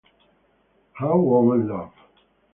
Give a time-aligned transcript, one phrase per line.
[0.93, 1.93] How Women Love